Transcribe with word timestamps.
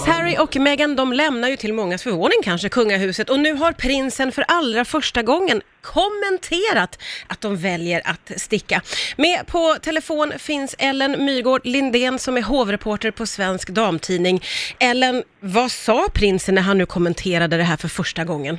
Prins 0.00 0.16
Harry 0.16 0.36
och 0.38 0.56
Meghan 0.56 0.96
de 0.96 1.12
lämnar 1.12 1.48
ju 1.48 1.56
till 1.56 1.74
mångas 1.74 2.02
förvåning 2.02 2.38
kanske 2.44 2.68
kungahuset 2.68 3.30
och 3.30 3.40
nu 3.40 3.52
har 3.54 3.72
prinsen 3.72 4.32
för 4.32 4.44
allra 4.48 4.84
första 4.84 5.22
gången 5.22 5.62
kommenterat 5.82 6.98
att 7.26 7.40
de 7.40 7.56
väljer 7.56 8.02
att 8.04 8.40
sticka. 8.40 8.82
Med 9.16 9.46
på 9.46 9.76
telefon 9.82 10.32
finns 10.38 10.74
Ellen 10.78 11.24
Myrgård 11.24 11.60
Lindén 11.66 12.18
som 12.18 12.36
är 12.36 12.42
hovreporter 12.42 13.10
på 13.10 13.26
Svensk 13.26 13.68
Damtidning. 13.68 14.42
Ellen, 14.78 15.22
vad 15.40 15.72
sa 15.72 16.08
prinsen 16.14 16.54
när 16.54 16.62
han 16.62 16.78
nu 16.78 16.86
kommenterade 16.86 17.56
det 17.56 17.64
här 17.64 17.76
för 17.76 17.88
första 17.88 18.24
gången? 18.24 18.58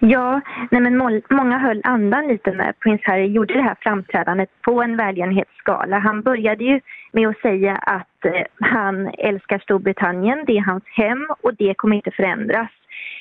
Ja, 0.00 0.40
nej 0.70 0.80
men 0.80 0.96
må- 0.96 1.20
många 1.30 1.58
höll 1.58 1.80
andan 1.84 2.28
lite 2.28 2.52
när 2.52 2.72
prins 2.72 3.00
Harry 3.04 3.26
gjorde 3.26 3.54
det 3.54 3.62
här 3.62 3.76
framträdandet 3.80 4.50
på 4.62 4.82
en 4.82 4.96
välgörenhetsgala. 4.96 5.98
Han 5.98 6.22
började 6.22 6.64
ju 6.64 6.80
med 7.12 7.28
att 7.28 7.40
säga 7.40 7.76
att 7.76 8.24
eh, 8.24 8.42
han 8.60 9.10
älskar 9.18 9.58
Storbritannien, 9.58 10.44
det 10.46 10.56
är 10.56 10.60
hans 10.60 10.84
hem 10.86 11.26
och 11.40 11.54
det 11.54 11.74
kommer 11.74 11.96
inte 11.96 12.10
förändras. 12.10 12.68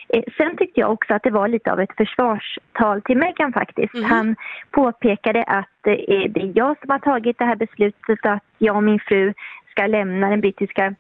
Eh, 0.10 0.24
sen 0.38 0.58
tyckte 0.58 0.80
jag 0.80 0.92
också 0.92 1.14
att 1.14 1.24
det 1.24 1.30
var 1.30 1.48
lite 1.48 1.72
av 1.72 1.80
ett 1.80 1.96
försvarstal 1.98 3.02
till 3.02 3.18
Meghan 3.18 3.54
faktiskt. 3.54 3.94
Mhm. 3.94 4.04
Han 4.04 4.36
påpekade 4.72 5.44
att 5.44 5.88
eh, 5.88 5.94
det 6.30 6.42
är 6.42 6.52
jag 6.56 6.80
som 6.80 6.90
har 6.90 7.00
tagit 7.00 7.38
det 7.38 7.46
här 7.46 7.56
beslutet 7.56 8.26
att 8.26 8.44
jag 8.58 8.76
och 8.76 8.84
min 8.84 9.00
fru 9.00 9.34
ska 9.72 9.88
lämna 9.88 10.30
den 10.30 10.42
brittiska 10.42 10.96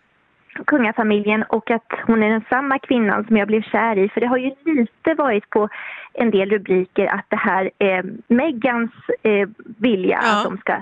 kungafamiljen 0.65 1.43
och 1.43 1.71
att 1.71 1.87
hon 2.07 2.23
är 2.23 2.29
den 2.29 2.43
samma 2.49 2.79
kvinnan 2.79 3.25
som 3.25 3.37
jag 3.37 3.47
blev 3.47 3.61
kär 3.61 3.97
i. 3.97 4.09
För 4.09 4.21
det 4.21 4.27
har 4.27 4.37
ju 4.37 4.51
lite 4.65 5.13
varit 5.13 5.49
på 5.49 5.69
en 6.13 6.31
del 6.31 6.49
rubriker 6.49 7.05
att 7.05 7.25
det 7.29 7.35
här 7.35 7.71
är 7.79 8.03
Megans 8.27 8.91
eh, 9.23 9.49
vilja 9.77 10.19
Ja. 10.23 10.37
att 10.37 10.43
de 10.43 10.57
ska 10.57 10.73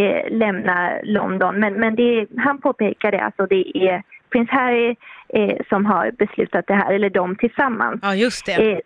eh, 0.00 0.30
lämna 0.30 0.90
London. 1.02 1.60
Men, 1.60 1.74
men 1.74 1.96
det, 1.96 2.26
han 2.36 2.60
påpekade 2.60 3.24
alltså 3.24 3.46
det 3.46 3.78
är 3.78 4.02
prins 4.30 4.50
Harry 4.50 4.96
eh, 5.28 5.56
som 5.68 5.86
har 5.86 6.10
beslutat 6.18 6.66
det 6.66 6.74
här, 6.74 6.92
eller 6.92 7.10
de 7.10 7.36
tillsammans. 7.36 8.00
Ja, 8.02 8.14
just 8.14 8.46
det. 8.46 8.80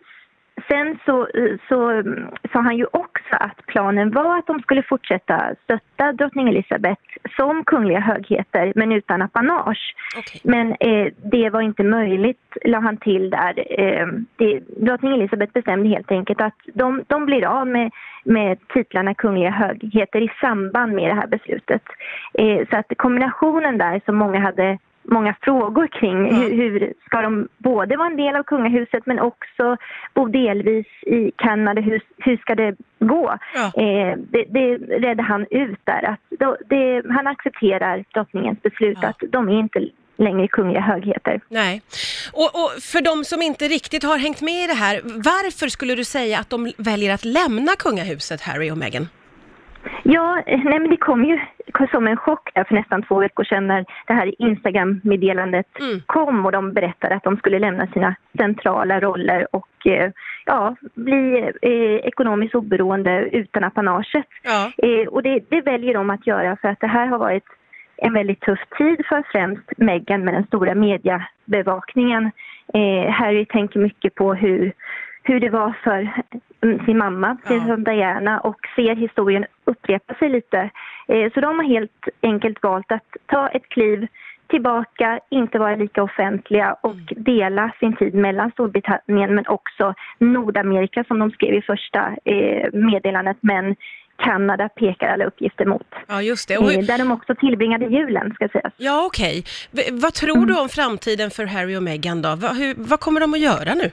Sen 0.71 0.99
så, 1.05 1.29
så 1.69 2.03
sa 2.53 2.61
han 2.61 2.77
ju 2.77 2.87
också 2.93 3.31
att 3.31 3.67
planen 3.67 4.11
var 4.11 4.39
att 4.39 4.47
de 4.47 4.61
skulle 4.61 4.83
fortsätta 4.83 5.55
stötta 5.65 6.13
drottning 6.13 6.49
Elizabeth 6.49 7.03
som 7.37 7.65
kungliga 7.65 8.01
högheter 8.01 8.73
men 8.77 8.93
utan 8.93 9.23
apanage. 9.23 9.95
Okej. 10.19 10.41
Men 10.45 10.77
eh, 10.81 11.13
det 11.33 11.51
var 11.51 11.61
inte 11.61 11.83
möjligt, 11.83 12.57
la 12.65 12.79
han 12.81 12.97
till 12.97 13.31
där. 13.31 13.81
Eh, 13.81 14.07
det, 14.37 14.61
drottning 14.77 15.15
Elizabeth 15.15 15.53
bestämde 15.53 15.89
helt 15.89 16.11
enkelt 16.13 16.41
att 16.41 16.55
de, 16.75 17.05
de 17.07 17.27
blir 17.27 17.47
av 17.47 17.67
med, 17.67 17.91
med 18.25 18.59
titlarna 18.69 19.15
kungliga 19.15 19.51
högheter 19.51 20.21
i 20.21 20.31
samband 20.41 20.93
med 20.93 21.11
det 21.11 21.15
här 21.15 21.27
beslutet. 21.27 21.83
Eh, 22.35 22.69
så 22.71 22.77
att 22.77 22.93
kombinationen 22.97 23.79
där 23.79 24.01
som 24.05 24.17
många 24.17 24.41
hade 24.41 24.79
många 25.11 25.35
frågor 25.41 25.87
kring. 25.87 26.27
Ja. 26.27 26.35
Hur, 26.35 26.51
hur 26.57 26.93
ska 27.07 27.23
de 27.23 27.49
både 27.59 27.97
vara 27.97 28.09
en 28.09 28.17
del 28.17 28.37
av 28.37 28.43
kungahuset 28.43 29.07
men 29.07 29.21
också 29.21 29.77
bo 30.15 30.29
delvis 30.29 30.87
i 31.03 31.31
Kanada? 31.37 31.81
Hur, 31.81 32.03
hur 32.19 32.37
ska 32.37 32.55
det 32.55 32.77
gå? 32.99 33.39
Ja. 33.55 33.65
Eh, 33.83 34.19
det, 34.19 34.45
det 34.49 34.69
redde 34.77 35.23
han 35.23 35.47
ut 35.51 35.81
där. 35.85 36.05
Att 36.05 36.21
då, 36.41 36.57
det, 36.69 37.03
han 37.11 37.27
accepterar 37.27 38.05
drottningens 38.15 38.63
beslut 38.63 38.99
Ja. 39.03 39.09
att 39.09 39.23
de 39.33 39.49
är 39.49 39.59
inte 39.61 39.81
längre 40.17 40.49
kungliga 40.49 40.81
högheter. 40.81 41.41
Nej. 41.49 41.83
Och, 42.33 42.51
och 42.55 42.71
för 42.83 43.01
de 43.01 43.25
som 43.25 43.43
inte 43.43 43.69
riktigt 43.69 44.03
har 44.05 44.19
hängt 44.19 44.41
med 44.41 44.65
i 44.65 44.67
det 44.67 44.75
här, 44.75 45.01
varför 45.05 45.69
skulle 45.69 45.95
du 45.95 46.05
säga 46.05 46.39
att 46.39 46.51
de 46.51 46.73
väljer 46.77 47.15
att 47.15 47.25
lämna 47.25 47.73
kungahuset, 47.79 48.41
Harry 48.41 48.71
och 48.71 48.79
Meghan? 48.79 49.09
Ja, 50.03 50.43
nej 50.47 50.79
men 50.81 50.91
det 50.91 50.97
kom 50.97 51.25
ju 51.25 51.39
som 51.91 52.07
en 52.07 52.17
chock 52.17 52.51
där 52.55 52.65
för 52.65 52.75
nästan 52.75 53.03
två 53.03 53.19
veckor 53.19 53.45
sedan 53.45 53.67
när 53.67 53.85
det 54.07 54.13
här 54.13 54.43
Instagram-meddelandet 54.43 55.67
Mm. 55.81 56.01
kom 56.07 56.47
och 56.47 56.53
de 56.53 56.73
berättade 56.73 57.15
att 57.15 57.25
de 57.25 57.37
skulle 57.37 57.59
lämna 57.59 57.87
sina 57.87 58.15
centrala 58.39 59.01
roller 59.01 59.47
och 59.53 59.87
eh, 59.87 60.11
ja, 60.47 60.77
bli 60.95 61.51
eh, 61.63 62.07
ekonomiskt 62.09 62.55
oberoende 62.55 63.29
utan 63.33 63.65
apanaget. 63.65 64.27
Ja. 64.43 64.73
Eh, 64.89 65.09
och 65.09 65.23
det, 65.23 65.41
det 65.49 65.61
väljer 65.61 65.95
de 65.95 66.11
att 66.11 66.27
göra 66.27 66.57
för 66.57 66.69
att 66.69 66.81
det 66.81 66.87
här 66.87 67.07
har 67.07 67.19
varit 67.19 67.45
en 67.97 68.13
väldigt 68.13 68.41
tuff 68.41 68.61
tid 68.79 69.07
för 69.09 69.23
främst 69.33 69.63
Meghan 69.77 70.25
med 70.25 70.35
den 70.35 70.47
stora 70.47 70.75
mediebevakningen. 70.75 72.31
Eh, 72.75 73.11
Harry 73.11 73.45
tänker 73.47 73.81
mycket 73.81 74.15
på 74.15 74.35
hur, 74.35 74.73
hur 75.23 75.41
det 75.41 75.51
var 75.51 75.73
för 75.85 76.09
mm, 76.63 76.85
sin 76.85 76.99
mamma, 76.99 77.37
prinsessan 77.47 77.85
Diana, 77.85 78.41
och 78.41 78.59
ser 78.77 78.97
historien 78.97 79.45
upprepa 79.71 80.15
sig 80.15 80.29
lite. 80.29 80.71
Eh, 81.09 81.33
så 81.35 81.41
de 81.41 81.59
har 81.59 81.67
helt 81.77 82.09
enkelt 82.23 82.63
valt 82.63 82.93
att 82.93 83.09
ta 83.27 83.49
ett 83.49 83.69
kliv 83.69 84.07
tillbaka, 84.49 85.21
inte 85.31 85.59
vara 85.59 85.77
lika 85.77 86.03
offentliga 86.03 86.77
och 86.81 86.97
dela 87.17 87.73
sin 87.81 87.97
tid 87.97 88.15
mellan 88.15 88.51
Storbritannien 88.51 89.35
men 89.35 89.47
också 89.47 89.95
Nordamerika 90.19 91.05
som 91.05 91.19
de 91.19 91.31
skrev 91.31 91.55
i 91.55 91.63
första 91.63 92.01
eh, 92.25 92.69
meddelandet. 92.73 93.37
Men 93.41 93.77
Kanada 94.17 94.69
pekar 94.69 95.09
alla 95.09 95.25
uppgifter 95.25 95.65
mot. 95.67 95.87
Ja, 96.09 96.23
just 96.23 96.49
det. 96.49 96.59
Och, 96.59 96.73
Eh, 96.73 96.79
där 96.81 96.99
de 96.99 97.11
också 97.13 97.35
tillbringade 97.35 97.87
julen, 97.87 98.33
ska 98.35 98.49
sägas. 98.49 98.73
ja, 98.77 99.05
okej. 99.07 99.45
V- 99.71 99.83
Vad 99.93 100.15
tror 100.15 100.47
du 100.47 100.61
om 100.61 100.69
framtiden 100.69 101.31
för 101.31 101.47
Harry 101.47 101.77
och 101.77 101.83
Meghan 101.83 102.23
då? 102.23 102.29
Va, 102.37 102.49
hur, 102.49 102.75
vad 102.77 103.01
kommer 103.01 103.21
de 103.21 103.35
att 103.35 103.41
göra 103.41 103.75
nu? 103.75 103.91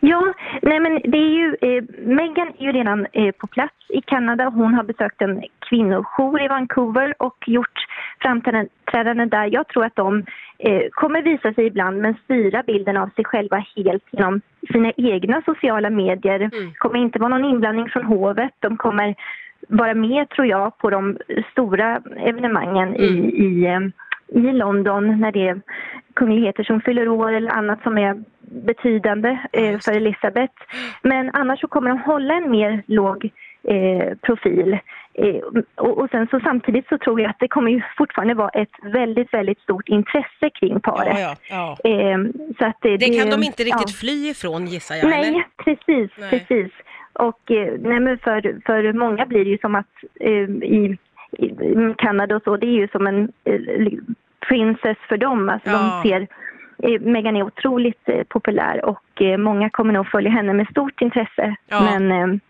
Ja, 0.00 0.34
nej 0.62 0.80
men 0.80 1.00
det 1.04 1.18
är 1.18 1.30
ju, 1.30 1.56
eh, 1.60 1.84
Meghan 1.98 2.52
är 2.58 2.64
ju 2.64 2.72
redan 2.72 3.06
eh, 3.12 3.32
på 3.32 3.46
plats 3.46 3.74
i 3.88 4.00
Kanada. 4.00 4.48
Hon 4.48 4.74
har 4.74 4.84
besökt 4.84 5.22
en 5.22 5.42
kvinnojour 5.58 6.42
i 6.42 6.48
Vancouver 6.48 7.14
och 7.18 7.36
gjort 7.46 7.86
framträdanden 8.20 9.28
där. 9.28 9.48
Jag 9.52 9.68
tror 9.68 9.84
att 9.84 9.96
de 9.96 10.24
eh, 10.58 10.82
kommer 10.90 11.22
visa 11.22 11.52
sig 11.52 11.66
ibland 11.66 11.98
men 11.98 12.14
styra 12.24 12.62
bilden 12.62 12.96
av 12.96 13.08
sig 13.08 13.24
själva 13.24 13.64
helt 13.76 14.04
genom 14.10 14.40
sina 14.72 14.92
egna 14.96 15.42
sociala 15.44 15.90
medier. 15.90 16.40
Mm. 16.40 16.72
kommer 16.78 16.98
inte 16.98 17.18
vara 17.18 17.28
någon 17.28 17.50
inblandning 17.50 17.88
från 17.88 18.04
hovet. 18.04 18.52
De 18.60 18.76
kommer 18.76 19.14
vara 19.68 19.94
med, 19.94 20.28
tror 20.28 20.46
jag, 20.46 20.78
på 20.78 20.90
de 20.90 21.18
stora 21.52 22.02
evenemangen 22.16 22.96
i, 22.96 23.06
i, 23.46 23.66
eh, 23.66 23.80
i 24.28 24.52
London 24.52 25.20
när 25.20 25.32
det 25.32 25.48
är 25.48 25.60
kungligheter 26.14 26.64
som 26.64 26.80
fyller 26.80 27.08
år 27.08 27.32
eller 27.32 27.50
annat 27.50 27.82
som 27.82 27.98
är 27.98 28.22
betydande 28.52 29.38
eh, 29.52 29.78
för 29.78 29.92
Elisabeth. 29.92 30.54
Men 31.02 31.30
annars 31.32 31.60
så 31.60 31.68
kommer 31.68 31.88
de 31.90 31.98
hålla 31.98 32.34
en 32.34 32.50
mer 32.50 32.82
låg 32.86 33.30
eh, 33.68 34.16
profil. 34.22 34.78
Eh, 35.14 35.36
och, 35.74 35.98
och 35.98 36.10
sen 36.10 36.26
så 36.30 36.40
samtidigt 36.40 36.88
så 36.88 36.98
tror 36.98 37.20
jag 37.20 37.30
att 37.30 37.38
det 37.38 37.48
kommer 37.48 37.70
ju 37.70 37.82
fortfarande 37.98 38.34
vara 38.34 38.48
ett 38.48 38.72
väldigt, 38.82 39.34
väldigt 39.34 39.60
stort 39.60 39.88
intresse 39.88 40.50
kring 40.54 40.80
paret. 40.80 41.18
Ja, 41.20 41.36
ja, 41.50 41.76
ja. 41.82 41.90
Eh, 41.90 42.18
så 42.58 42.66
att 42.66 42.76
det, 42.80 42.96
Det 42.96 43.18
kan 43.18 43.30
de 43.30 43.42
inte 43.42 43.62
riktigt 43.62 43.96
fly 43.96 44.30
ifrån 44.30 44.66
gissar 44.66 44.94
jag, 44.94 45.10
Nej, 45.10 45.28
eller? 45.28 45.44
precis, 45.64 46.10
Nej. 46.18 46.30
precis. 46.30 46.72
Och 47.12 47.50
eh, 47.50 47.74
nej, 47.78 48.00
men 48.00 48.18
för, 48.18 48.60
för 48.66 48.92
många 48.92 49.26
blir 49.26 49.44
det 49.44 49.50
ju 49.50 49.58
som 49.58 49.74
att 49.74 49.86
eh, 50.20 50.30
i, 50.30 50.98
i 51.38 51.48
Kanada 51.98 52.36
och 52.36 52.42
så, 52.42 52.56
det 52.56 52.66
är 52.66 52.78
ju 52.80 52.88
som 52.88 53.06
en 53.06 53.32
eh, 53.44 53.60
princess 54.48 54.98
för 55.08 55.16
dem. 55.16 55.48
Alltså 55.48 55.70
de 55.70 56.02
ser 56.02 56.26
eh, 56.82 57.00
Meghan 57.00 57.36
är 57.36 57.42
otroligt 57.42 58.08
eh, 58.08 58.22
populär 58.28 58.84
och 58.84 59.22
eh, 59.22 59.36
många 59.38 59.70
kommer 59.70 59.92
nog 59.92 60.06
följa 60.06 60.30
henne 60.30 60.52
med 60.52 60.66
stort 60.70 61.00
intresse. 61.00 61.56
Ja. 61.68 61.80
Men 61.98 62.40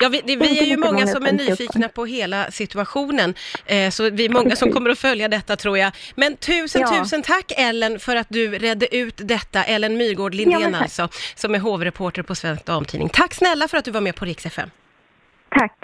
Ja, 0.00 0.08
vi, 0.08 0.20
det, 0.24 0.36
vi 0.36 0.58
är 0.58 0.64
ju 0.64 0.76
många 0.76 1.06
som 1.06 1.26
är 1.26 1.32
nyfikna 1.32 1.88
på 1.88 2.04
hela 2.06 2.50
situationen, 2.50 3.34
eh, 3.66 3.90
så 3.90 4.10
vi 4.10 4.24
är 4.24 4.28
många 4.30 4.56
som 4.56 4.72
kommer 4.72 4.90
att 4.90 4.98
följa 4.98 5.28
detta 5.28 5.56
tror 5.56 5.78
jag. 5.78 5.92
Men 6.14 6.36
tusen, 6.36 6.80
Ja. 6.82 6.88
tusen 6.98 7.22
tack 7.22 7.52
Ellen 7.56 7.98
för 7.98 8.16
att 8.16 8.26
du 8.30 8.58
redde 8.58 8.96
ut 8.96 9.20
detta. 9.24 9.64
Ellen 9.64 9.96
Myrgård 9.96 10.34
Ja, 10.34 10.38
Lindén 10.38 10.72
tack. 10.72 10.82
alltså, 10.82 11.08
som 11.34 11.54
är 11.54 11.58
hovreporter 11.58 12.22
på 12.22 12.34
Svensk 12.34 12.64
Damtidning. 12.66 13.08
Tack 13.08 13.34
snälla 13.34 13.68
för 13.68 13.76
att 13.78 13.84
du 13.84 13.90
var 13.90 14.00
med 14.00 14.14
på 14.16 14.24
Rix 14.24 14.46
FM. 14.46 14.70
tack. 15.48 15.72